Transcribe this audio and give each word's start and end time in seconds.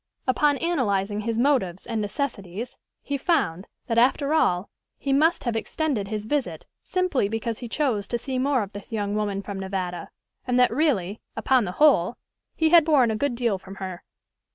Upon 0.25 0.57
analyzing 0.57 1.19
his 1.19 1.37
motives 1.37 1.85
and 1.85 2.01
necessities, 2.01 2.75
he 3.03 3.19
found, 3.19 3.67
that, 3.85 3.99
after 3.99 4.33
all, 4.33 4.67
he 4.97 5.13
must 5.13 5.43
have 5.43 5.55
extended 5.55 6.07
his 6.07 6.25
visit 6.25 6.65
simply 6.81 7.29
because 7.29 7.59
he 7.59 7.69
chose 7.69 8.07
to 8.07 8.17
see 8.17 8.39
more 8.39 8.63
of 8.63 8.71
this 8.73 8.91
young 8.91 9.13
woman 9.13 9.43
from 9.43 9.59
Nevada, 9.59 10.09
and 10.47 10.59
that 10.59 10.71
really, 10.71 11.21
upon 11.35 11.65
the 11.65 11.73
whole, 11.73 12.17
he 12.55 12.69
had 12.69 12.83
borne 12.83 13.11
a 13.11 13.15
good 13.15 13.35
deal 13.35 13.59
from 13.59 13.75
her. 13.75 14.01